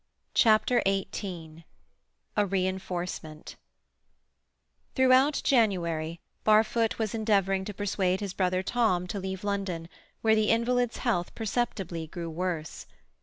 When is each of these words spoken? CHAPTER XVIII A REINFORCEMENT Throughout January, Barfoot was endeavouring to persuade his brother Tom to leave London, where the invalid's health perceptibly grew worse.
CHAPTER 0.33 0.81
XVIII 0.87 1.63
A 2.35 2.47
REINFORCEMENT 2.47 3.55
Throughout 4.95 5.41
January, 5.43 6.19
Barfoot 6.43 6.97
was 6.97 7.13
endeavouring 7.13 7.65
to 7.65 7.73
persuade 7.75 8.19
his 8.19 8.33
brother 8.33 8.63
Tom 8.63 9.05
to 9.05 9.19
leave 9.19 9.43
London, 9.43 9.87
where 10.21 10.33
the 10.33 10.49
invalid's 10.49 10.97
health 10.97 11.35
perceptibly 11.35 12.07
grew 12.07 12.31
worse. 12.31 12.87